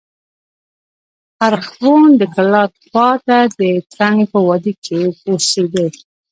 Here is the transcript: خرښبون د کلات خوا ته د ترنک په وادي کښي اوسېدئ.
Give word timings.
خرښبون 1.37 2.05
د 2.19 2.21
کلات 2.35 2.71
خوا 2.85 3.11
ته 3.25 3.37
د 3.59 3.61
ترنک 3.91 4.23
په 4.33 4.39
وادي 4.47 4.73
کښي 4.85 4.99
اوسېدئ. 5.29 5.89